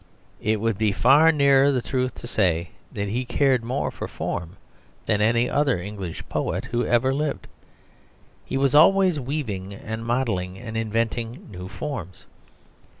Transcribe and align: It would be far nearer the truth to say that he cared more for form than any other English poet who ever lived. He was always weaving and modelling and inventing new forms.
It 0.41 0.59
would 0.59 0.79
be 0.79 0.91
far 0.91 1.31
nearer 1.31 1.71
the 1.71 1.79
truth 1.83 2.15
to 2.15 2.27
say 2.27 2.71
that 2.91 3.07
he 3.07 3.23
cared 3.23 3.63
more 3.63 3.91
for 3.91 4.07
form 4.07 4.57
than 5.05 5.21
any 5.21 5.47
other 5.47 5.77
English 5.79 6.27
poet 6.27 6.65
who 6.65 6.83
ever 6.83 7.13
lived. 7.13 7.45
He 8.43 8.57
was 8.57 8.73
always 8.73 9.19
weaving 9.19 9.75
and 9.75 10.03
modelling 10.03 10.57
and 10.57 10.75
inventing 10.75 11.51
new 11.51 11.67
forms. 11.67 12.25